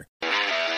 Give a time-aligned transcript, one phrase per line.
[0.00, 0.69] Center.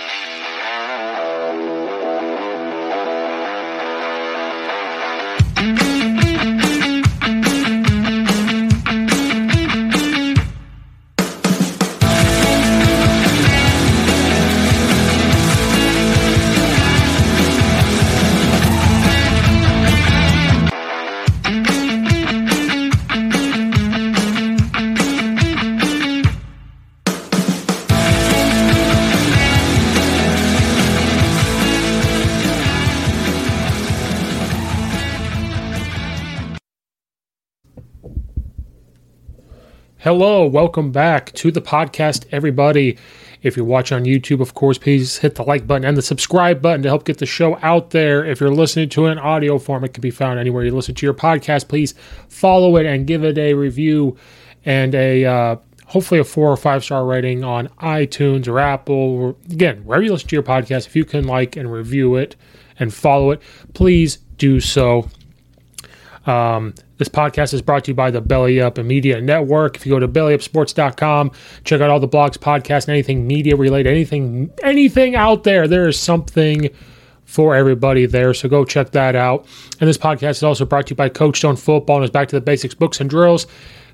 [40.15, 42.99] Hello, welcome back to the podcast, everybody.
[43.41, 46.61] If you watch on YouTube, of course, please hit the like button and the subscribe
[46.61, 48.23] button to help get the show out there.
[48.23, 51.07] If you're listening to an audio form, it can be found anywhere you listen to
[51.07, 51.67] your podcast.
[51.67, 51.95] Please
[52.29, 54.19] follow it and give it a review
[54.67, 55.57] and a uh,
[55.87, 59.39] hopefully a four or five star rating on iTunes or Apple.
[59.51, 62.37] Again, wherever you listen to your podcast, if you can like and review it
[62.79, 63.41] and follow it,
[63.73, 65.09] please do so.
[66.27, 69.75] Um, this podcast is brought to you by the Belly Up Media Network.
[69.75, 71.33] If you go to bellyupsports.com,
[71.65, 75.67] check out all the blogs, podcasts, and anything media related, anything, anything out there.
[75.67, 76.71] There is something
[77.25, 78.33] for everybody there.
[78.35, 79.49] So go check that out.
[79.81, 82.29] And this podcast is also brought to you by Coach Stone Football and is back
[82.29, 83.49] to the basics, books, and drills.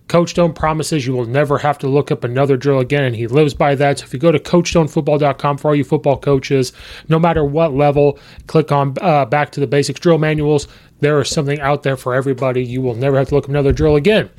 [0.09, 3.27] Coach Stone promises you will never have to look up another drill again, and he
[3.27, 3.99] lives by that.
[3.99, 6.73] So if you go to CoachStoneFootball.com for all you football coaches,
[7.09, 10.67] no matter what level, click on uh, Back to the Basics drill manuals.
[11.01, 12.65] There is something out there for everybody.
[12.65, 14.31] You will never have to look up another drill again.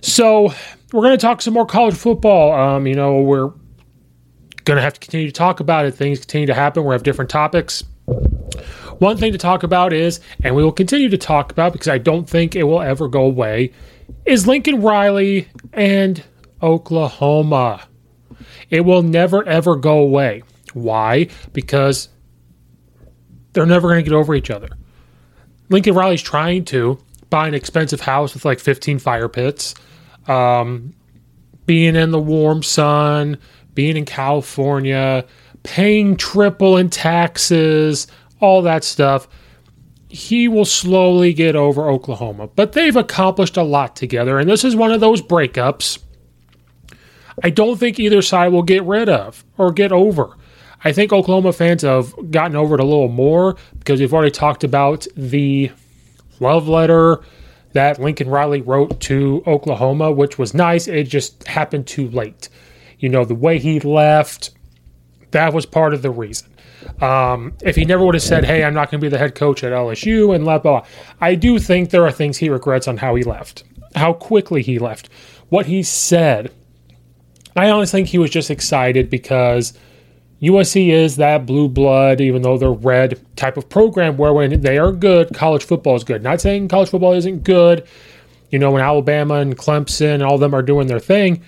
[0.00, 0.52] So
[0.92, 2.52] we're going to talk some more college football.
[2.52, 3.52] Um, you know, we're
[4.64, 5.92] going to have to continue to talk about it.
[5.92, 6.84] Things continue to happen.
[6.84, 7.84] We have different topics.
[8.98, 11.98] One thing to talk about is, and we will continue to talk about because I
[11.98, 13.72] don't think it will ever go away,
[14.24, 16.22] is Lincoln Riley and
[16.62, 17.82] Oklahoma.
[18.68, 20.42] It will never, ever go away.
[20.72, 21.28] Why?
[21.52, 22.08] Because
[23.52, 24.68] they're never going to get over each other.
[25.68, 26.98] Lincoln Riley's trying to
[27.30, 29.74] buy an expensive house with like 15 fire pits,
[30.26, 30.94] um,
[31.66, 33.38] being in the warm sun,
[33.74, 35.24] being in California,
[35.62, 38.06] paying triple in taxes,
[38.40, 39.28] all that stuff
[40.10, 42.48] he will slowly get over Oklahoma.
[42.48, 45.98] But they've accomplished a lot together, and this is one of those breakups
[47.42, 50.36] I don't think either side will get rid of or get over.
[50.84, 54.64] I think Oklahoma fans have gotten over it a little more because we've already talked
[54.64, 55.70] about the
[56.38, 57.20] love letter
[57.72, 60.88] that Lincoln Riley wrote to Oklahoma, which was nice.
[60.88, 62.48] It just happened too late.
[62.98, 64.50] You know, the way he left,
[65.30, 66.48] that was part of the reason.
[67.00, 69.34] Um, if he never would have said, "Hey, I'm not going to be the head
[69.34, 70.84] coach at LSU," and left, blah,
[71.20, 73.64] I do think there are things he regrets on how he left,
[73.94, 75.08] how quickly he left,
[75.48, 76.52] what he said.
[77.56, 79.72] I honestly think he was just excited because
[80.42, 84.78] USC is that blue blood, even though they're red type of program where when they
[84.78, 86.22] are good, college football is good.
[86.22, 87.86] Not saying college football isn't good.
[88.50, 91.42] You know, when Alabama and Clemson and all of them are doing their thing,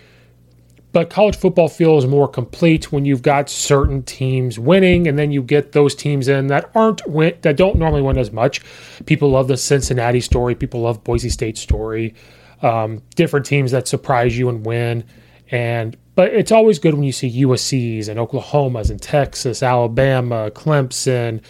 [0.92, 5.42] but college football feels more complete when you've got certain teams winning, and then you
[5.42, 8.60] get those teams in that aren't win- that don't normally win as much.
[9.06, 10.54] People love the Cincinnati story.
[10.54, 12.14] People love Boise State story.
[12.60, 15.04] Um, different teams that surprise you and win,
[15.50, 21.40] And but it's always good when you see USC's and Oklahoma's and Texas, Alabama, Clemson,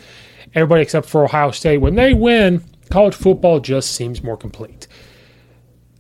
[0.55, 1.79] everybody except for Ohio State.
[1.79, 4.87] When they win, college football just seems more complete.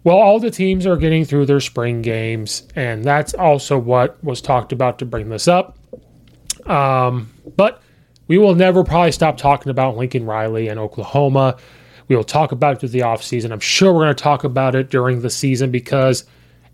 [0.05, 4.41] Well, all the teams are getting through their spring games, and that's also what was
[4.41, 5.79] talked about to bring this up.
[6.67, 7.83] Um, but
[8.27, 11.57] we will never probably stop talking about Lincoln Riley and Oklahoma.
[12.09, 13.53] We will talk about it through the offseason.
[13.53, 16.25] I'm sure we're going to talk about it during the season because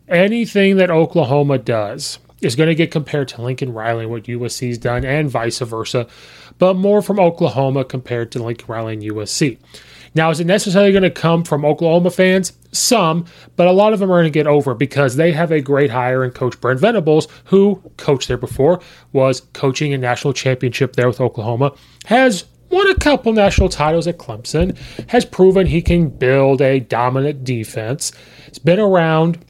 [0.08, 5.04] anything that Oklahoma does is going to get compared to Lincoln Riley what USC's done,
[5.04, 6.06] and vice versa,
[6.58, 9.58] but more from Oklahoma compared to Lincoln Riley and USC.
[10.14, 12.52] Now, is it necessarily going to come from Oklahoma fans?
[12.72, 13.26] Some,
[13.56, 15.90] but a lot of them are going to get over because they have a great
[15.90, 18.80] hire in Coach Brent Venables, who coached there before,
[19.12, 21.74] was coaching a national championship there with Oklahoma,
[22.06, 24.76] has won a couple national titles at Clemson,
[25.08, 28.12] has proven he can build a dominant defense.
[28.46, 29.44] It's been around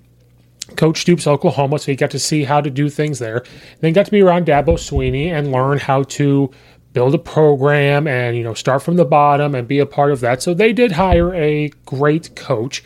[0.76, 3.44] Coach Stoops, Oklahoma, so he got to see how to do things there.
[3.80, 6.50] Then got to be around Dabo Swinney and learn how to
[6.92, 10.20] build a program and you know start from the bottom and be a part of
[10.20, 10.42] that.
[10.42, 12.82] So they did hire a great coach.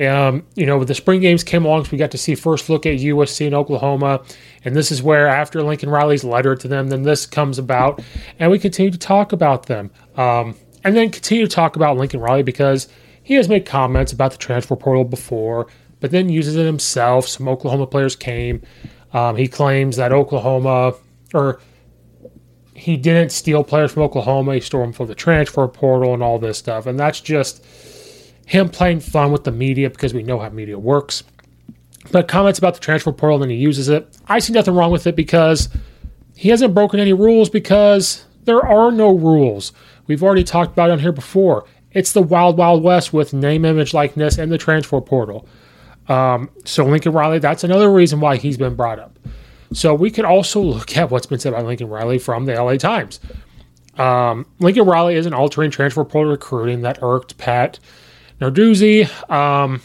[0.00, 2.86] Um, you know, the spring games came along, so we got to see first look
[2.86, 4.22] at USC and Oklahoma,
[4.64, 8.00] and this is where after Lincoln Riley's letter to them, then this comes about,
[8.38, 10.54] and we continue to talk about them, um,
[10.84, 12.86] and then continue to talk about Lincoln Riley because
[13.24, 15.66] he has made comments about the transfer portal before,
[16.00, 17.26] but then uses it himself.
[17.28, 18.62] Some Oklahoma players came.
[19.12, 20.94] Um, he claims that Oklahoma
[21.34, 21.60] or
[22.74, 24.54] he didn't steal players from Oklahoma.
[24.54, 26.86] He stole them from the transfer portal and all this stuff.
[26.86, 27.64] And that's just
[28.46, 31.24] him playing fun with the media because we know how media works.
[32.12, 34.16] But comments about the transfer portal and he uses it.
[34.28, 35.68] I see nothing wrong with it because
[36.36, 39.72] he hasn't broken any rules because there are no rules.
[40.06, 41.64] We've already talked about it on here before.
[41.92, 45.48] It's the wild, wild west with name, image, likeness, and the transfer portal.
[46.08, 49.18] Um, so Lincoln Riley, that's another reason why he's been brought up.
[49.72, 52.76] So we could also look at what's been said by Lincoln Riley from the LA
[52.76, 53.20] Times.
[53.98, 57.78] Um, Lincoln Riley is an altering transfer portal recruiting that irked Pat
[58.40, 59.08] Narduzzi.
[59.30, 59.82] Um,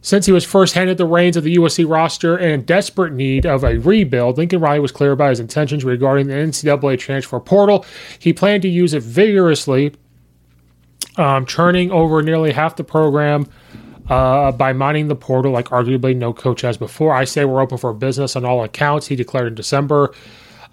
[0.00, 3.44] since he was first handed the reins of the USC roster and in desperate need
[3.44, 7.84] of a rebuild, Lincoln Riley was clear about his intentions regarding the NCAA transfer portal.
[8.20, 9.94] He planned to use it vigorously,
[11.16, 13.48] um, churning over nearly half the program
[14.08, 17.14] uh, by mining the portal like arguably no coach has before.
[17.14, 20.12] I say we're open for business on all accounts, he declared in December.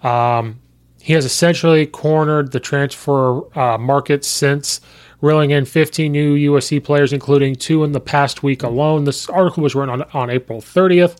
[0.02, 0.60] Um,
[1.00, 4.80] he has essentially cornered the transfer uh, market since
[5.20, 9.04] reeling in 15 new USC players, including two in the past week alone.
[9.04, 11.16] This article was written on, on April 30th.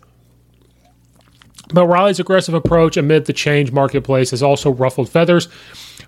[1.73, 5.49] But Riley's aggressive approach amid the change marketplace has also ruffled feathers.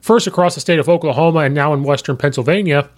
[0.01, 2.89] First across the state of Oklahoma and now in western Pennsylvania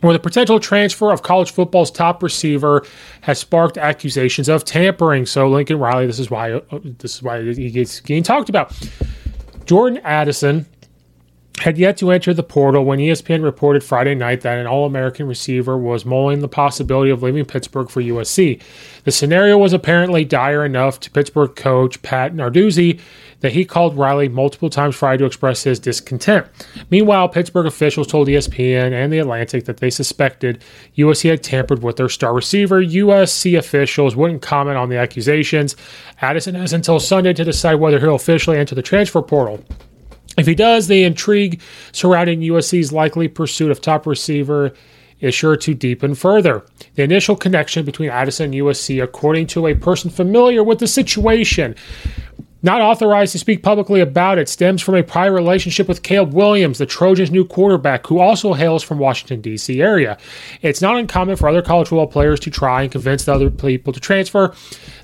[0.00, 2.84] where the potential transfer of college football's top receiver
[3.22, 5.26] has sparked accusations of tampering.
[5.26, 8.72] So Lincoln Riley, this is why uh, this is why he gets getting talked about.
[9.66, 10.66] Jordan Addison
[11.60, 15.26] had yet to enter the portal when ESPN reported Friday night that an All American
[15.26, 18.62] receiver was mulling the possibility of leaving Pittsburgh for USC.
[19.04, 22.98] The scenario was apparently dire enough to Pittsburgh coach Pat Narduzzi
[23.40, 26.46] that he called Riley multiple times Friday to express his discontent.
[26.90, 30.62] Meanwhile, Pittsburgh officials told ESPN and The Athletic that they suspected
[30.96, 32.82] USC had tampered with their star receiver.
[32.82, 35.76] USC officials wouldn't comment on the accusations.
[36.20, 39.64] Addison has until Sunday to decide whether he'll officially enter the transfer portal.
[40.38, 41.60] If he does, the intrigue
[41.92, 44.72] surrounding USC's likely pursuit of top receiver
[45.20, 46.64] is sure to deepen further.
[46.94, 51.74] The initial connection between Addison and USC, according to a person familiar with the situation,
[52.62, 56.78] not authorized to speak publicly about it, stems from a prior relationship with Caleb Williams,
[56.78, 59.80] the Trojans' new quarterback, who also hails from Washington, D.C.
[59.80, 60.18] area.
[60.60, 63.92] It's not uncommon for other college football players to try and convince the other people
[63.92, 64.54] to transfer.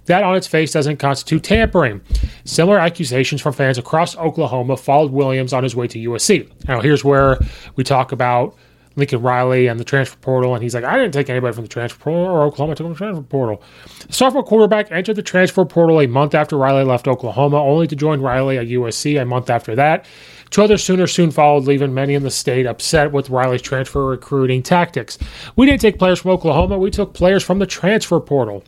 [0.06, 2.00] That on its face doesn't constitute tampering.
[2.44, 6.48] Similar accusations from fans across Oklahoma followed Williams on his way to USC.
[6.68, 7.38] Now, here's where
[7.74, 8.56] we talk about
[8.96, 11.68] Lincoln Riley and the transfer portal, and he's like, I didn't take anybody from the
[11.68, 13.62] transfer portal, or Oklahoma took the transfer portal.
[14.06, 17.94] The sophomore quarterback entered the transfer portal a month after Riley left Oklahoma, only to
[17.96, 20.06] join Riley at USC a month after that.
[20.50, 24.62] Two other Sooners soon followed, leaving many in the state upset with Riley's transfer recruiting
[24.62, 25.18] tactics.
[25.56, 28.64] We didn't take players from Oklahoma, we took players from the transfer portal.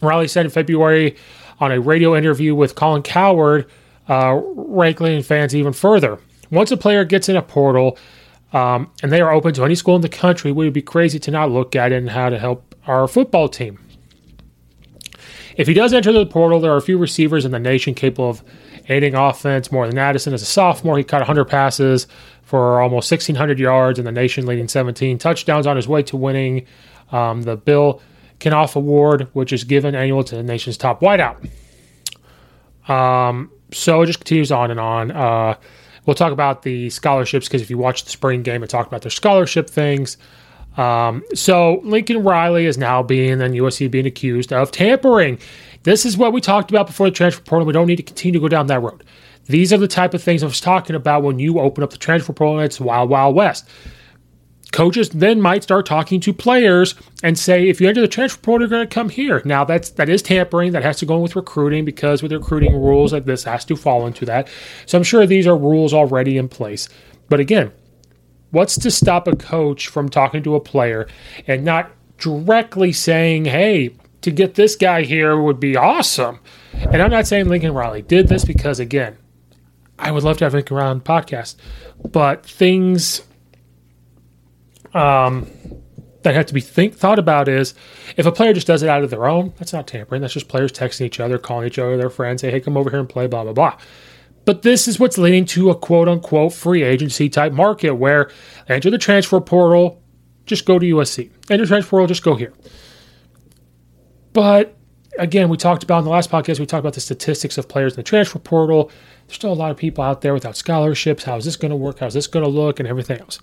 [0.00, 1.16] Riley said in February
[1.60, 3.70] on a radio interview with Colin Cowherd,
[4.08, 6.18] uh, rankling fans even further.
[6.50, 7.96] Once a player gets in a portal,
[8.52, 10.52] um, and they are open to any school in the country.
[10.52, 13.48] We would be crazy to not look at it and how to help our football
[13.48, 13.78] team.
[15.56, 18.30] If he does enter the portal, there are a few receivers in the nation capable
[18.30, 18.42] of
[18.88, 20.32] aiding offense more than Addison.
[20.34, 22.06] As a sophomore, he caught 100 passes
[22.42, 26.66] for almost 1,600 yards and the nation leading 17 touchdowns on his way to winning
[27.10, 28.00] um, the Bill
[28.40, 31.48] Kanoff Award, which is given annual to the nation's top wideout.
[32.88, 35.10] Um, so it just continues on and on.
[35.10, 35.54] Uh,
[36.06, 39.02] we'll talk about the scholarships because if you watch the spring game, it talked about
[39.02, 40.16] their scholarship things.
[40.76, 45.38] Um, so Lincoln Riley is now being and USC being accused of tampering.
[45.82, 47.66] This is what we talked about before the transfer portal.
[47.66, 49.04] We don't need to continue to go down that road.
[49.46, 51.98] These are the type of things I was talking about when you open up the
[51.98, 53.68] transfer portal it's wild, wild west.
[54.72, 58.66] Coaches then might start talking to players and say, if you enter the transfer portal,
[58.66, 59.42] you're going to come here.
[59.44, 60.72] Now that's that is tampering.
[60.72, 64.06] That has to go with recruiting because with recruiting rules, that this has to fall
[64.06, 64.48] into that.
[64.86, 66.88] So I'm sure these are rules already in place.
[67.28, 67.72] But again,
[68.50, 71.06] what's to stop a coach from talking to a player
[71.46, 76.38] and not directly saying, hey, to get this guy here would be awesome.
[76.72, 79.18] And I'm not saying Lincoln Riley did this because, again,
[79.98, 81.56] I would love to have Lincoln Riley on podcast,
[82.10, 83.22] but things
[84.94, 85.50] um,
[86.22, 87.74] that have to be think thought about is
[88.16, 90.20] if a player just does it out of their own, that's not tampering.
[90.20, 92.90] That's just players texting each other, calling each other, their friends, say, "Hey, come over
[92.90, 93.76] here and play," blah blah blah.
[94.44, 98.30] But this is what's leading to a quote unquote free agency type market where
[98.68, 100.02] enter the transfer portal,
[100.46, 101.30] just go to USC.
[101.50, 102.52] Enter transfer portal, just go here.
[104.32, 104.76] But
[105.18, 107.92] again, we talked about in the last podcast, we talked about the statistics of players
[107.92, 108.90] in the transfer portal.
[109.26, 111.24] There's still a lot of people out there without scholarships.
[111.24, 112.00] How is this going to work?
[112.00, 112.80] How's this going to look?
[112.80, 113.38] And everything else.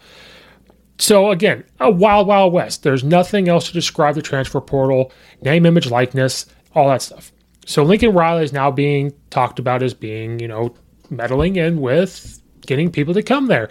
[1.00, 2.84] So again, a wild, wild west.
[2.84, 7.32] There's nothing else to describe the transfer portal, name, image, likeness, all that stuff.
[7.66, 10.76] So Lincoln Riley is now being talked about as being, you know,
[11.10, 13.70] meddling in with getting people to come there.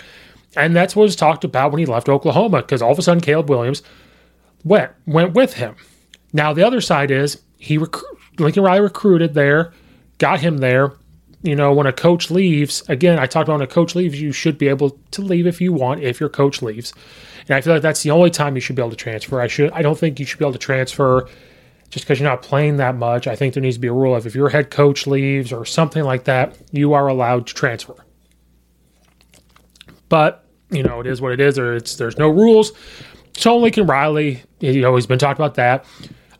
[0.57, 3.21] And that's what was talked about when he left Oklahoma, because all of a sudden
[3.21, 3.83] Caleb Williams
[4.65, 5.77] went went with him.
[6.33, 7.93] Now the other side is he rec-
[8.39, 9.73] Lincoln Riley recruited there,
[10.17, 10.95] got him there,
[11.43, 14.33] you know, when a coach leaves, again, I talked about when a coach leaves, you
[14.33, 16.93] should be able to leave if you want, if your coach leaves.
[17.49, 19.41] And I feel like that's the only time you should be able to transfer.
[19.41, 21.29] I should I don't think you should be able to transfer
[21.91, 23.27] just because you're not playing that much.
[23.27, 25.65] I think there needs to be a rule of if your head coach leaves or
[25.65, 27.95] something like that, you are allowed to transfer.
[30.09, 32.73] But, you know, it is what it is, or it's there's no rules.
[33.37, 35.87] So Lincoln Riley, you know, he's been talked about that.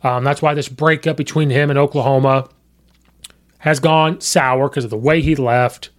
[0.03, 2.49] Um, that's why this breakup between him and Oklahoma
[3.59, 5.91] has gone sour because of the way he left,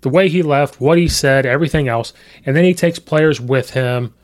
[0.00, 2.12] the way he left, what he said, everything else.
[2.46, 4.14] And then he takes players with him,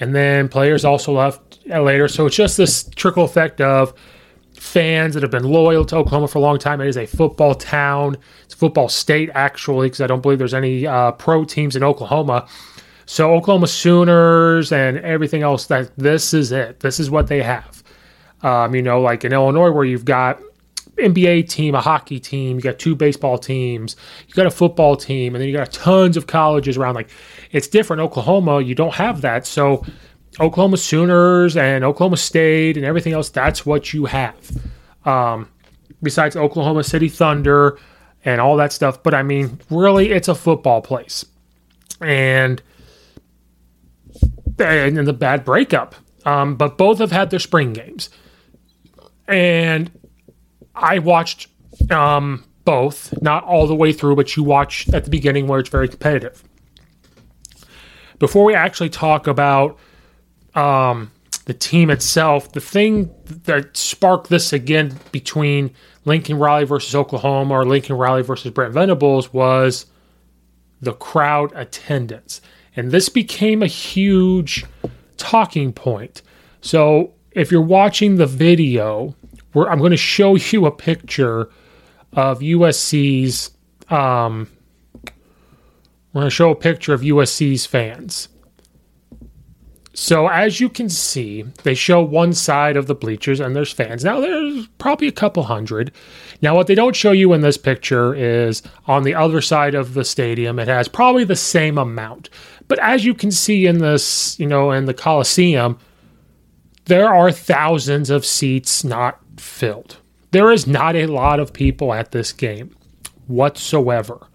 [0.00, 2.08] and then players also left later.
[2.08, 3.94] So it's just this trickle effect of
[4.54, 6.80] fans that have been loyal to Oklahoma for a long time.
[6.80, 10.54] It is a football town, it's a football state, actually, because I don't believe there's
[10.54, 12.48] any uh, pro teams in Oklahoma.
[13.06, 16.80] So Oklahoma Sooners and everything else that this is it.
[16.80, 17.82] This is what they have.
[18.42, 20.40] Um, you know, like in Illinois, where you've got
[20.98, 25.34] NBA team, a hockey team, you got two baseball teams, you got a football team,
[25.34, 26.94] and then you got tons of colleges around.
[26.94, 27.10] Like
[27.52, 28.00] it's different.
[28.00, 29.46] Oklahoma, you don't have that.
[29.46, 29.84] So
[30.40, 34.50] Oklahoma Sooners and Oklahoma State and everything else, that's what you have.
[35.04, 35.48] Um,
[36.02, 37.78] besides Oklahoma City Thunder
[38.24, 39.02] and all that stuff.
[39.02, 41.24] But I mean, really, it's a football place.
[42.00, 42.62] And
[44.58, 45.94] and the bad breakup.
[46.24, 48.10] Um, but both have had their spring games.
[49.26, 49.90] And
[50.78, 51.48] I watched
[51.90, 55.68] um, both, not all the way through, but you watch at the beginning where it's
[55.68, 56.44] very competitive.
[58.18, 59.78] Before we actually talk about
[60.54, 61.10] um,
[61.44, 63.10] the team itself, the thing
[63.44, 65.70] that sparked this again between
[66.04, 69.86] Lincoln Riley versus Oklahoma or Lincoln Riley versus Brent Venables was
[70.80, 72.40] the crowd attendance.
[72.76, 74.64] And this became a huge
[75.16, 76.22] talking point.
[76.60, 79.14] So if you're watching the video,
[79.54, 81.50] I'm going to show you a picture
[82.12, 83.50] of USC's.
[83.90, 84.48] Um,
[86.12, 88.28] we're going to show a picture of USC's fans.
[89.98, 94.04] So as you can see, they show one side of the bleachers and there's fans.
[94.04, 95.90] Now there's probably a couple hundred.
[96.40, 99.94] Now what they don't show you in this picture is on the other side of
[99.94, 102.30] the stadium it has probably the same amount.
[102.68, 105.80] But as you can see in this, you know, in the Coliseum,
[106.84, 109.98] there are thousands of seats not filled.
[110.30, 112.74] There is not a lot of people at this game
[113.26, 114.26] whatsoever.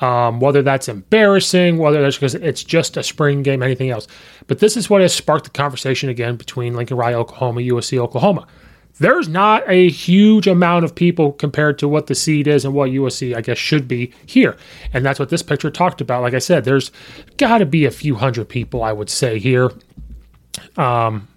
[0.00, 4.08] Um, whether that's embarrassing, whether that's because it's just a spring game, anything else.
[4.48, 8.48] But this is what has sparked the conversation again between Lincoln Riley, Oklahoma, USC, Oklahoma.
[8.98, 12.90] There's not a huge amount of people compared to what the seed is and what
[12.90, 14.56] USC, I guess, should be here.
[14.92, 16.22] And that's what this picture talked about.
[16.22, 16.90] Like I said, there's
[17.36, 19.70] got to be a few hundred people, I would say, here.
[20.76, 21.28] Um,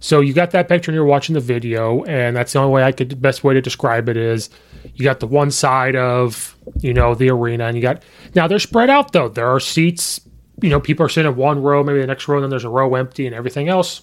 [0.00, 2.84] so you got that picture and you're watching the video, and that's the only way
[2.84, 4.50] I could best way to describe it is
[4.94, 8.02] you got the one side of you know the arena, and you got
[8.34, 9.28] now they're spread out though.
[9.28, 10.20] There are seats,
[10.60, 12.64] you know, people are sitting in one row, maybe the next row, and then there's
[12.64, 14.02] a row empty, and everything else.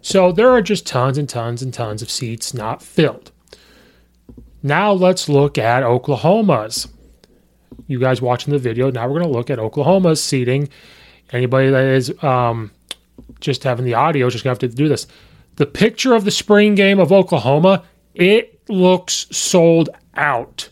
[0.00, 3.30] So there are just tons and tons and tons of seats not filled.
[4.62, 6.88] Now let's look at Oklahoma's.
[7.86, 10.68] You guys watching the video, now we're going to look at Oklahoma's seating.
[11.30, 12.70] Anybody that is um,
[13.40, 15.06] just having the audio just have to do this.
[15.56, 20.70] The picture of the spring game of Oklahoma, it looks sold out.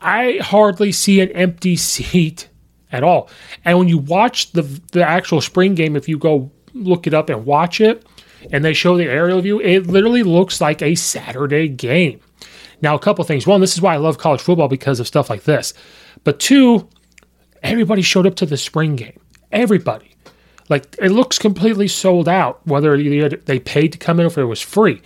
[0.00, 2.48] I hardly see an empty seat
[2.92, 3.28] at all.
[3.64, 4.62] And when you watch the
[4.92, 8.06] the actual spring game, if you go look it up and watch it,
[8.52, 12.20] and they show the aerial view, it literally looks like a Saturday game.
[12.82, 13.46] Now, a couple things.
[13.46, 15.72] One, this is why I love college football because of stuff like this.
[16.22, 16.88] But two,
[17.62, 19.18] everybody showed up to the spring game.
[19.50, 20.13] Everybody.
[20.68, 24.44] Like it looks completely sold out, whether they paid to come in or if it
[24.44, 25.02] was free.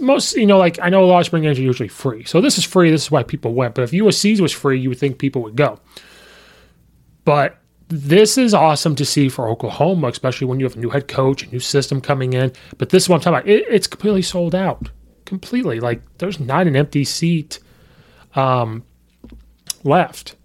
[0.00, 2.24] Most, you know, like I know a lot of spring games are usually free.
[2.24, 2.90] So this is free.
[2.90, 3.74] This is why people went.
[3.74, 5.80] But if USC's was free, you would think people would go.
[7.24, 11.08] But this is awesome to see for Oklahoma, especially when you have a new head
[11.08, 12.52] coach, a new system coming in.
[12.78, 13.48] But this is what I'm talking about.
[13.48, 14.88] It, it's completely sold out.
[15.24, 15.80] Completely.
[15.80, 17.58] Like there's not an empty seat
[18.34, 18.84] um,
[19.84, 20.36] left.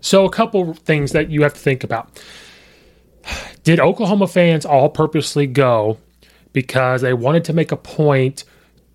[0.00, 2.20] So a couple things that you have to think about.
[3.62, 5.98] Did Oklahoma fans all purposely go
[6.52, 8.44] because they wanted to make a point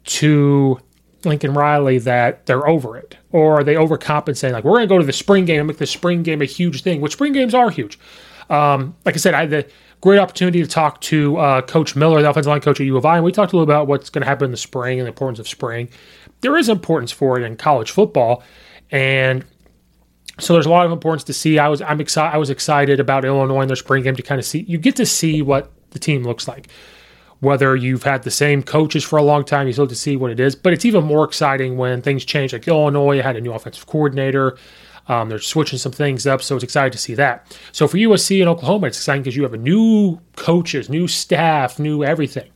[0.06, 0.80] to
[1.26, 3.18] Lincoln Riley that they're over it?
[3.32, 4.54] Or are they overcompensating?
[4.54, 6.46] Like, we're going to go to the spring game and make the spring game a
[6.46, 8.00] huge thing, which spring games are huge.
[8.50, 9.70] Um, like I said, I had the
[10.02, 13.06] great opportunity to talk to uh, Coach Miller, the offensive line coach at U of
[13.06, 15.06] I, and we talked a little about what's going to happen in the spring and
[15.06, 15.90] the importance of spring.
[16.42, 18.44] There is importance for it in college football.
[18.92, 19.46] And
[20.40, 21.60] so there's a lot of importance to see.
[21.60, 22.34] I was I'm excited.
[22.34, 24.62] I was excited about Illinois in their spring game to kind of see.
[24.62, 26.68] You get to see what the team looks like.
[27.42, 30.18] Whether you've had the same coaches for a long time, you still have to see
[30.18, 30.56] what it is.
[30.56, 32.52] But it's even more exciting when things change.
[32.52, 34.58] Like Illinois had a new offensive coordinator.
[35.08, 37.58] Um, they're switching some things up, so it's exciting to see that.
[37.72, 41.80] So for USC and Oklahoma, it's exciting because you have a new coaches, new staff,
[41.80, 42.52] new everything.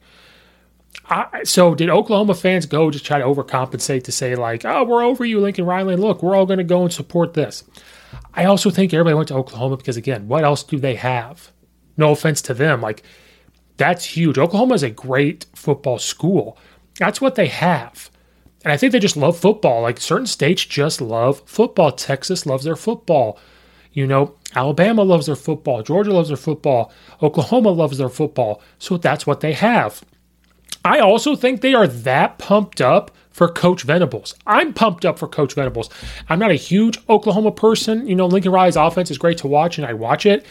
[1.10, 5.04] I, so did Oklahoma fans go just try to overcompensate to say like, oh, we're
[5.04, 5.96] over you, Lincoln Riley.
[5.96, 7.64] Look, we're all going to go and support this.
[8.34, 11.52] I also think everybody went to Oklahoma because again, what else do they have?
[11.98, 13.04] No offense to them, like
[13.78, 14.38] that's huge.
[14.38, 16.58] Oklahoma is a great football school.
[17.00, 18.10] That's what they have.
[18.64, 19.82] And I think they just love football.
[19.82, 21.92] Like certain states just love football.
[21.92, 23.38] Texas loves their football.
[23.92, 25.84] You know, Alabama loves their football.
[25.84, 26.92] Georgia loves their football.
[27.22, 28.62] Oklahoma loves their football.
[28.80, 30.04] So that's what they have.
[30.86, 34.36] I also think they are that pumped up for Coach Venables.
[34.46, 35.90] I'm pumped up for Coach Venables.
[36.30, 38.08] I'm not a huge Oklahoma person.
[38.08, 40.46] You know, Lincoln Riley's offense is great to watch, and I watch it.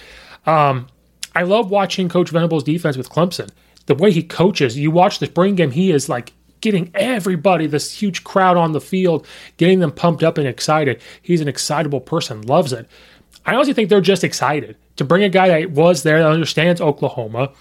[0.47, 0.89] Um,
[1.35, 3.51] I love watching Coach Venables' defense with Clemson.
[3.87, 7.93] The way he coaches, you watch the spring game, he is like getting everybody, this
[7.93, 11.01] huge crowd on the field, getting them pumped up and excited.
[11.21, 12.89] He's an excitable person, loves it.
[13.45, 16.81] I honestly think they're just excited to bring a guy that was there that understands
[16.81, 17.53] Oklahoma,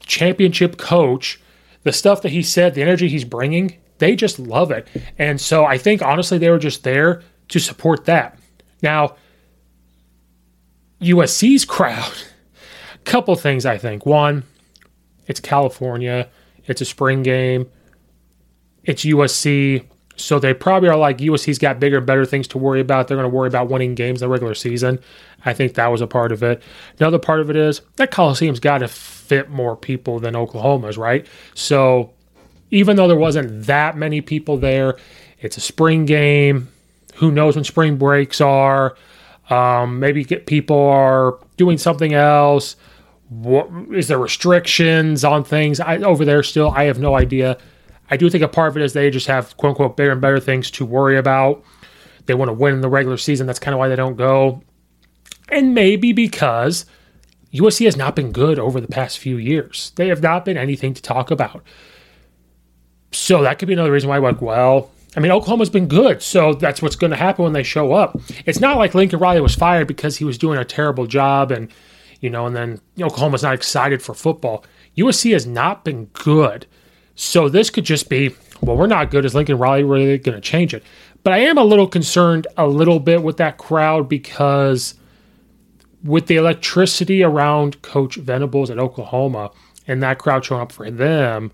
[0.00, 1.40] championship coach,
[1.82, 4.86] the stuff that he said, the energy he's bringing, they just love it.
[5.18, 8.38] And so I think honestly they were just there to support that.
[8.82, 9.16] Now,
[11.00, 12.12] USC's crowd,
[13.04, 14.06] couple things I think.
[14.06, 14.44] One,
[15.26, 16.28] it's California,
[16.66, 17.70] it's a spring game,
[18.84, 19.84] it's USC.
[20.22, 23.08] So they probably are like USC's got bigger, better things to worry about.
[23.08, 25.00] They're going to worry about winning games the regular season.
[25.44, 26.62] I think that was a part of it.
[26.98, 31.26] Another part of it is that Coliseum's got to fit more people than Oklahoma's, right?
[31.54, 32.12] So
[32.70, 34.96] even though there wasn't that many people there,
[35.40, 36.68] it's a spring game.
[37.16, 38.96] Who knows when spring breaks are?
[39.50, 42.76] Um, maybe get people are doing something else.
[43.28, 46.70] What, is there restrictions on things I, over there still?
[46.70, 47.58] I have no idea.
[48.12, 50.20] I do think a part of it is they just have quote unquote bigger and
[50.20, 51.64] better things to worry about.
[52.26, 53.46] They want to win in the regular season.
[53.46, 54.62] That's kind of why they don't go.
[55.48, 56.84] And maybe because
[57.54, 59.92] USC has not been good over the past few years.
[59.96, 61.64] They have not been anything to talk about.
[63.12, 66.52] So that could be another reason why, like, well, I mean, Oklahoma's been good, so
[66.52, 68.20] that's what's going to happen when they show up.
[68.44, 71.70] It's not like Lincoln Riley was fired because he was doing a terrible job and,
[72.20, 74.66] you know, and then Oklahoma's not excited for football.
[74.98, 76.66] USC has not been good.
[77.14, 79.24] So this could just be, well, we're not good.
[79.24, 80.82] Is Lincoln Riley really going to change it?
[81.22, 84.94] But I am a little concerned a little bit with that crowd because
[86.02, 89.50] with the electricity around Coach Venables at Oklahoma
[89.86, 91.52] and that crowd showing up for them,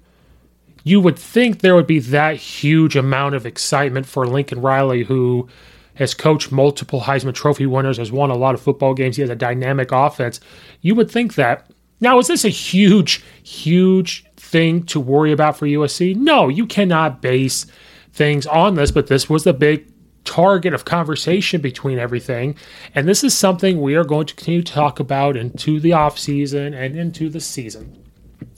[0.85, 5.49] you would think there would be that huge amount of excitement for Lincoln Riley, who
[5.94, 9.16] has coached multiple Heisman Trophy winners, has won a lot of football games.
[9.16, 10.40] He has a dynamic offense.
[10.81, 11.71] You would think that.
[12.01, 16.17] Now, is this a huge, huge thing to worry about for USC?
[16.17, 17.67] No, you cannot base
[18.13, 19.87] things on this, but this was the big
[20.25, 22.55] target of conversation between everything.
[22.95, 26.19] And this is something we are going to continue to talk about into the off
[26.19, 28.05] season and into the season.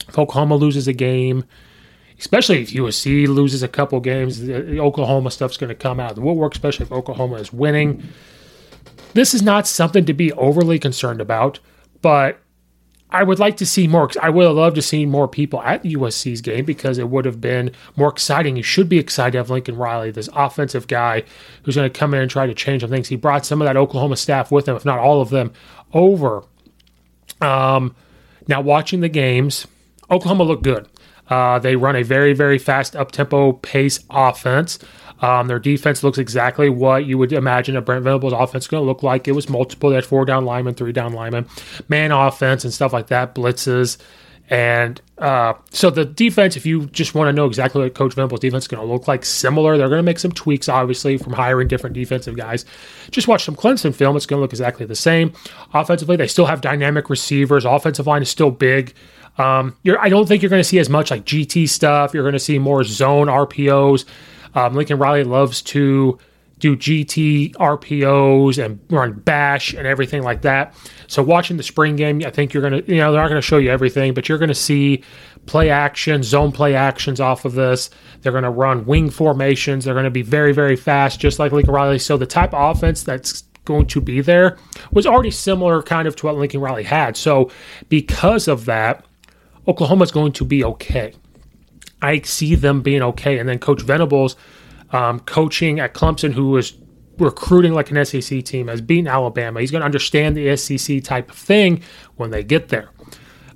[0.07, 1.45] If Oklahoma loses a game,
[2.19, 6.15] especially if USC loses a couple games, the Oklahoma stuff's going to come out of
[6.15, 8.03] the woodwork, especially if Oklahoma is winning.
[9.13, 11.59] This is not something to be overly concerned about,
[12.01, 12.39] but
[13.11, 14.09] I would like to see more.
[14.21, 17.25] I would have loved to see more people at the USC's game because it would
[17.25, 18.55] have been more exciting.
[18.55, 21.23] You should be excited to have Lincoln Riley, this offensive guy
[21.63, 23.09] who's going to come in and try to change some things.
[23.09, 25.51] He brought some of that Oklahoma staff with him, if not all of them,
[25.93, 26.43] over.
[27.41, 27.95] Um,
[28.47, 29.67] now, watching the games,
[30.09, 30.87] Oklahoma looked good.
[31.31, 34.77] Uh, they run a very, very fast up tempo pace offense.
[35.21, 38.85] Um, their defense looks exactly what you would imagine a Brent Venables offense going to
[38.85, 39.29] look like.
[39.29, 39.89] It was multiple.
[39.89, 41.47] They had four down linemen, three down linemen,
[41.87, 43.97] man offense, and stuff like that, blitzes.
[44.49, 48.41] And uh, so the defense, if you just want to know exactly what Coach Venables'
[48.41, 49.77] defense is going to look like, similar.
[49.77, 52.65] They're going to make some tweaks, obviously, from hiring different defensive guys.
[53.11, 54.17] Just watch some Clemson film.
[54.17, 55.31] It's going to look exactly the same.
[55.73, 57.63] Offensively, they still have dynamic receivers.
[57.63, 58.93] Offensive line is still big.
[59.41, 62.13] Um, I don't think you're going to see as much like GT stuff.
[62.13, 64.05] You're going to see more zone RPOs.
[64.53, 66.19] Um, Lincoln Riley loves to
[66.59, 70.75] do GT RPOs and run bash and everything like that.
[71.07, 73.41] So watching the spring game, I think you're going to, you know, they're not going
[73.41, 75.03] to show you everything, but you're going to see
[75.47, 77.89] play action, zone play actions off of this.
[78.21, 79.85] They're going to run wing formations.
[79.85, 81.97] They're going to be very, very fast, just like Lincoln Riley.
[81.97, 84.57] So the type of offense that's going to be there
[84.91, 87.17] was already similar kind of to what Lincoln Riley had.
[87.17, 87.49] So
[87.89, 89.03] because of that,
[89.67, 91.13] Oklahoma's going to be okay.
[92.01, 93.37] I see them being okay.
[93.37, 94.35] And then Coach Venables
[94.91, 96.73] um, coaching at Clemson, who was
[97.17, 99.59] recruiting like an SEC team, has beaten Alabama.
[99.59, 101.83] He's going to understand the SEC type of thing
[102.15, 102.89] when they get there.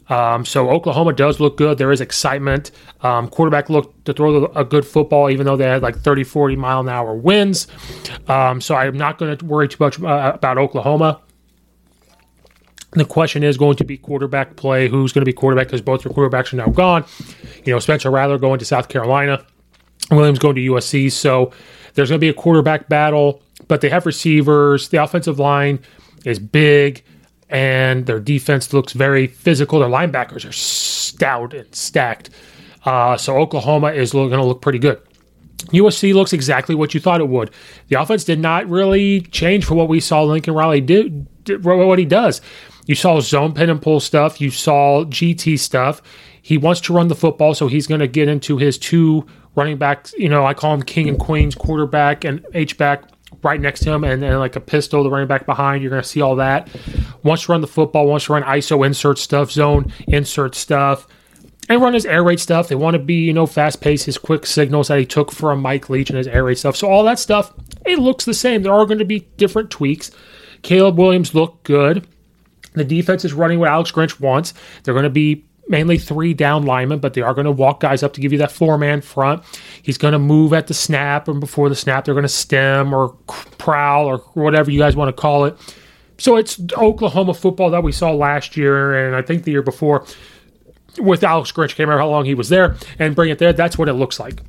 [0.08, 1.78] Um, so Oklahoma does look good.
[1.78, 2.70] There is excitement.
[3.02, 6.56] Um, quarterback looked to throw a good football, even though they had like 30, 40
[6.56, 7.68] mile an hour winds.
[8.28, 11.22] Um, so I'm not going to worry too much uh, about Oklahoma.
[12.96, 14.88] The question is going to be quarterback play.
[14.88, 15.68] Who's going to be quarterback?
[15.68, 17.06] Because both your quarterbacks are now gone.
[17.66, 19.46] You know, Spencer Rattler going to South Carolina,
[20.12, 21.12] Williams going to USC.
[21.12, 21.52] So
[21.94, 24.90] there's going to be a quarterback battle, but they have receivers.
[24.90, 25.80] The offensive line
[26.24, 27.04] is big,
[27.50, 29.80] and their defense looks very physical.
[29.80, 32.30] Their linebackers are stout and stacked.
[32.86, 35.02] Uh, so Oklahoma is going to look pretty good.
[35.68, 37.50] USC looks exactly what you thought it would.
[37.88, 41.26] The offense did not really change for what we saw Lincoln Riley do,
[41.62, 42.42] what he does.
[42.86, 44.40] You saw zone pin and pull stuff.
[44.40, 46.02] You saw GT stuff.
[46.42, 49.78] He wants to run the football, so he's going to get into his two running
[49.78, 50.14] backs.
[50.18, 53.10] You know, I call him king and queens, quarterback and H back
[53.42, 55.82] right next to him, and then like a pistol, the running back behind.
[55.82, 56.70] You're going to see all that.
[57.24, 61.08] Wants to run the football, wants to run ISO insert stuff, zone insert stuff,
[61.70, 62.68] and run his air raid stuff.
[62.68, 65.62] They want to be, you know, fast paced, his quick signals that he took from
[65.62, 66.76] Mike Leach and his air raid stuff.
[66.76, 67.54] So all that stuff,
[67.86, 68.62] it looks the same.
[68.62, 70.12] There are going to be different tweaks.
[70.62, 72.08] Caleb Williams looked good.
[72.76, 74.54] The defense is running what Alex Grinch wants.
[74.84, 78.04] They're going to be mainly three down linemen, but they are going to walk guys
[78.04, 79.44] up to give you that four man front.
[79.82, 82.94] He's going to move at the snap, and before the snap, they're going to stem
[82.94, 83.10] or
[83.58, 85.58] prowl or whatever you guys want to call it.
[86.18, 90.06] So it's Oklahoma football that we saw last year, and I think the year before
[90.98, 91.70] with Alex Grinch.
[91.70, 93.54] Can't remember how long he was there, and bring it there.
[93.54, 94.40] That's what it looks like.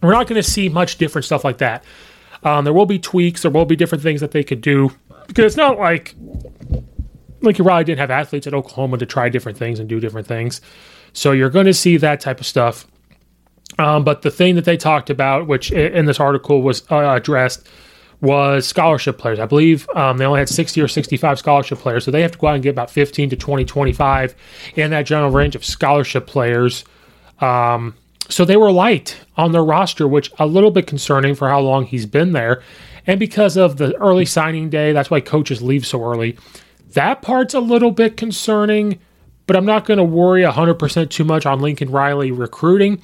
[0.00, 1.84] We're not going to see much different stuff like that.
[2.44, 3.42] Um, there will be tweaks.
[3.42, 4.92] There will be different things that they could do
[5.26, 6.14] because it's not like
[7.40, 10.26] like you probably didn't have athletes at Oklahoma to try different things and do different
[10.26, 10.60] things.
[11.12, 12.86] So you're going to see that type of stuff.
[13.78, 17.68] Um, but the thing that they talked about, which in this article was uh, addressed,
[18.20, 19.38] was scholarship players.
[19.38, 22.38] I believe um, they only had 60 or 65 scholarship players, so they have to
[22.38, 24.34] go out and get about 15 to 20, 25
[24.74, 26.84] in that general range of scholarship players.
[27.40, 27.94] Um,
[28.28, 31.84] so they were light on their roster, which a little bit concerning for how long
[31.84, 32.62] he's been there.
[33.06, 36.36] And because of the early signing day, that's why coaches leave so early.
[36.98, 38.98] That part's a little bit concerning,
[39.46, 43.00] but I'm not going to worry 100% too much on Lincoln Riley recruiting.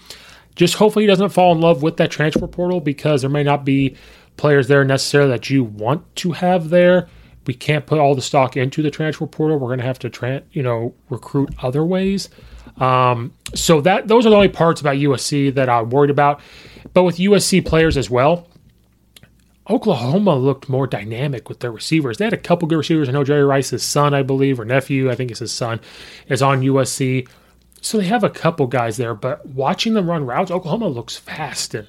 [0.57, 3.64] Just hopefully he doesn't fall in love with that transfer portal because there may not
[3.64, 3.94] be
[4.37, 7.07] players there necessarily that you want to have there.
[7.46, 9.61] We can't put all the stock into the transfer portal.
[9.61, 12.30] We're going to have to, tra- you know, recruit other ways.
[12.78, 16.40] Um, so that those are the only parts about USC that I'm worried about.
[16.94, 18.48] But with USC players as well,
[19.68, 22.18] Oklahoma looked more dynamic with their receivers.
[22.18, 23.09] They had a couple good receivers.
[23.09, 25.81] I know Jerry Rice's son, I believe, or nephew, I think it's his son,
[26.29, 27.27] is on USC.
[27.81, 31.74] So they have a couple guys there, but watching them run routes, Oklahoma looks fast
[31.74, 31.87] and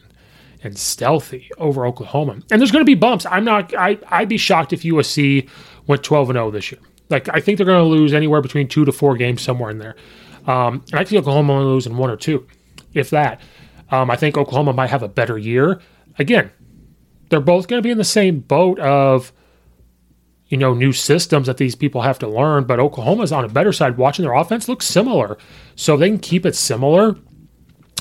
[0.63, 2.39] and stealthy over Oklahoma.
[2.49, 3.25] And there's going to be bumps.
[3.27, 3.73] I'm not.
[3.75, 5.47] I I'd be shocked if USC
[5.85, 6.81] went 12 and 0 this year.
[7.09, 9.77] Like I think they're going to lose anywhere between two to four games somewhere in
[9.77, 9.95] there.
[10.47, 12.47] Um, and I think Oklahoma will lose in one or two,
[12.93, 13.41] if that.
[13.91, 15.79] Um, I think Oklahoma might have a better year.
[16.17, 16.51] Again,
[17.29, 19.31] they're both going to be in the same boat of,
[20.47, 22.65] you know, new systems that these people have to learn.
[22.65, 23.97] But Oklahoma's on a better side.
[23.97, 25.37] Watching their offense look similar.
[25.75, 27.15] So they can keep it similar.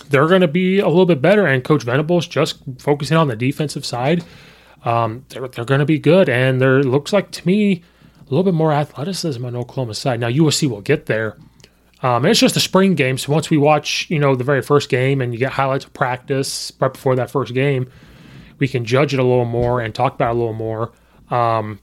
[0.09, 1.47] They're going to be a little bit better.
[1.47, 4.25] And Coach Venables just focusing on the defensive side.
[4.85, 6.29] Um, they're, they're going to be good.
[6.29, 7.83] And there looks like to me
[8.21, 10.21] a little bit more athleticism on Oklahoma's side.
[10.21, 11.39] Now, USC will get there.
[12.03, 13.17] Um, it's just a spring game.
[13.17, 15.95] So once we watch, you know, the very first game and you get highlights of
[15.95, 17.91] practice right before that first game,
[18.59, 20.93] we can judge it a little more and talk about it a little more.
[21.31, 21.81] Um,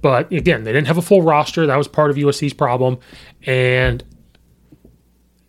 [0.00, 1.66] but again, they didn't have a full roster.
[1.66, 2.98] That was part of USC's problem.
[3.46, 4.04] And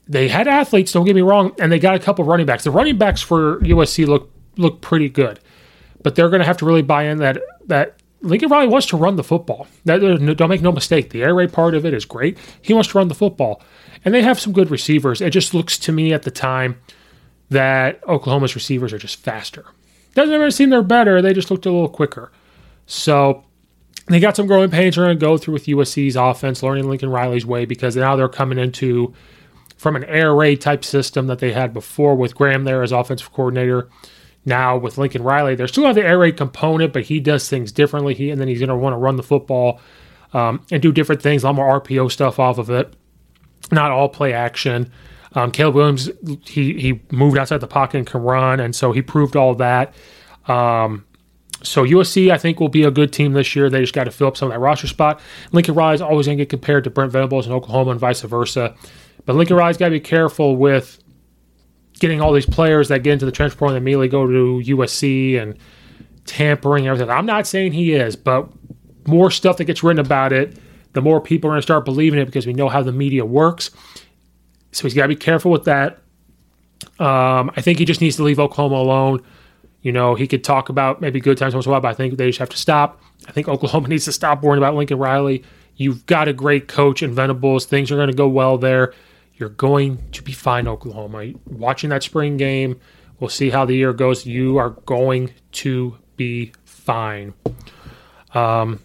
[0.08, 2.64] they had athletes, don't get me wrong, and they got a couple running backs.
[2.64, 5.40] The running backs for USC look look pretty good.
[6.04, 8.98] But they're going to have to really buy in that that Lincoln Riley wants to
[8.98, 9.68] run the football.
[9.86, 10.00] That,
[10.38, 11.10] don't make no mistake.
[11.10, 12.38] The air raid part of it is great.
[12.62, 13.62] He wants to run the football.
[14.06, 15.20] And they have some good receivers.
[15.20, 16.80] It just looks to me at the time
[17.50, 19.66] that Oklahoma's receivers are just faster.
[20.14, 21.22] Doesn't ever seem they're better.
[21.22, 22.32] They just looked a little quicker.
[22.86, 23.44] So
[24.08, 27.10] they got some growing pains they're going to go through with USC's offense, learning Lincoln
[27.10, 29.14] Riley's way because now they're coming into
[29.78, 33.32] from an air raid type system that they had before with Graham there as offensive
[33.34, 33.90] coordinator
[34.46, 35.56] now with Lincoln Riley.
[35.56, 38.14] There's still have the air raid component, but he does things differently.
[38.14, 39.80] He and then he's going to want to run the football
[40.34, 42.94] um, and do different things, a lot more RPO stuff off of it.
[43.72, 44.92] Not all play action.
[45.36, 46.10] Um, Caleb Williams,
[46.46, 49.94] he he moved outside the pocket and can run, and so he proved all that.
[50.48, 51.06] Um,
[51.64, 53.70] so USC, I think, will be a good team this year.
[53.70, 55.22] They just got to fill up some of that roster spot.
[55.52, 58.22] Lincoln Riley is always going to get compared to Brent Venables in Oklahoma and vice
[58.22, 58.76] versa.
[59.26, 61.02] But Lincoln Riley's got to be careful with
[62.00, 65.58] getting all these players that get into the transfer and immediately go to USC and
[66.26, 67.10] tampering and everything.
[67.10, 68.50] I'm not saying he is, but
[69.08, 70.58] more stuff that gets written about it,
[70.94, 73.26] the more people are going to start believing it because we know how the media
[73.26, 73.72] works.
[74.74, 76.00] So he's got to be careful with that.
[77.00, 79.24] Um, I think he just needs to leave Oklahoma alone.
[79.82, 81.94] You know, he could talk about maybe good times once in a while, but I
[81.94, 83.02] think they just have to stop.
[83.28, 85.44] I think Oklahoma needs to stop worrying about Lincoln Riley.
[85.76, 87.66] You've got a great coach in Venables.
[87.66, 88.94] Things are going to go well there.
[89.36, 91.34] You're going to be fine, Oklahoma.
[91.48, 92.80] Watching that spring game,
[93.20, 94.26] we'll see how the year goes.
[94.26, 97.34] You are going to be fine.
[98.34, 98.80] Um,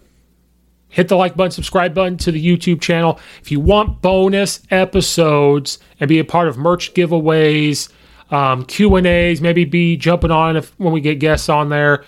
[0.98, 3.20] hit the like button, subscribe button to the YouTube channel.
[3.40, 7.88] If you want bonus episodes and be a part of merch giveaways,
[8.32, 12.04] um, Q and A's, maybe be jumping on if when we get guests on there.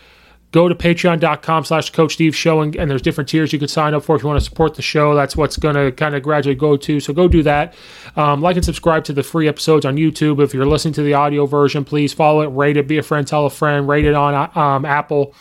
[0.50, 3.94] Go to patreon.com slash coach steve show and, and, there's different tiers you could sign
[3.94, 5.14] up for if you want to support the show.
[5.14, 7.74] That's what's going to kind of gradually go to so go do that.
[8.16, 10.42] Um, like and subscribe to the free episodes on youtube.
[10.42, 13.24] If you're listening to the audio version please follow it rate it be a friend
[13.24, 15.36] tell a friend rate it on um, apple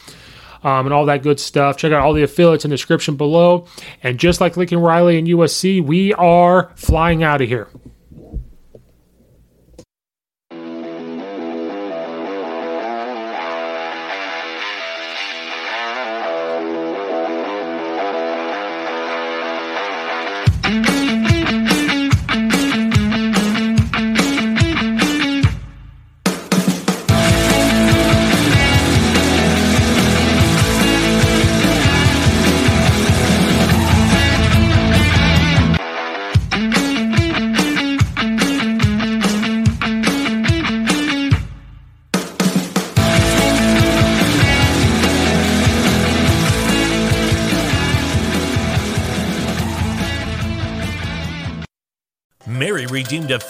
[0.64, 1.78] um, and all that good stuff.
[1.78, 3.68] Check out all the affiliates in the description below.
[4.04, 7.68] And just like Lincoln Riley and USC, we are flying out of here.